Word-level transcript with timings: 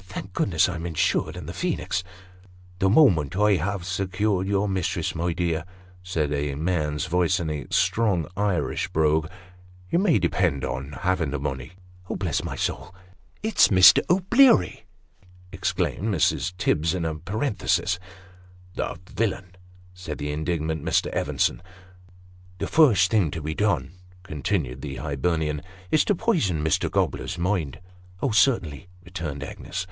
"But 0.40 0.46
thank 0.46 0.62
God 0.62 0.68
I'm 0.74 0.86
insured 0.86 1.36
in 1.36 1.46
the 1.46 1.52
Phoenix!"" 1.52 2.02
The 2.80 2.88
moment 2.88 3.36
I 3.36 3.56
have 3.56 3.84
secured 3.84 4.46
your 4.46 4.68
mistress, 4.68 5.14
my 5.14 5.32
dear," 5.32 5.64
said 6.02 6.32
a 6.32 6.54
man's 6.54 7.06
voice 7.06 7.40
in 7.40 7.50
a 7.50 7.66
strong 7.70 8.26
Irish 8.36 8.88
brogue, 8.88 9.28
"you 9.90 9.98
may 9.98 10.18
depend 10.18 10.64
on 10.64 10.92
having 11.02 11.30
the 11.32 11.38
money."" 11.40 11.72
Bless 12.08 12.42
my 12.42 12.56
soul, 12.56 12.94
it's 13.42 13.68
Mr. 13.68 14.00
O'Bleary!'' 14.08 14.84
exclaimed 15.52 16.14
Mrs. 16.14 16.56
Tibbs, 16.56 16.94
in 16.94 17.04
a 17.04 17.16
parenthesis." 17.16 17.98
The 18.76 18.98
villain!" 19.10 19.56
said 19.94 20.18
the 20.18 20.32
indignant 20.32 20.82
Mr. 20.84 21.08
Evenson." 21.14 21.60
The 22.60 22.68
first 22.68 23.10
thing 23.10 23.30
to 23.32 23.42
be 23.42 23.54
done," 23.54 23.92
continued 24.22 24.80
the 24.82 24.96
Hibernian," 24.96 25.60
is 25.90 26.04
to 26.06 26.14
poison 26.14 26.64
Mr. 26.64 26.90
Gobler's 26.90 27.36
mind."" 27.38 27.80
Oh, 28.22 28.30
certainly," 28.32 28.86
returned 29.02 29.42
Agnes. 29.42 29.86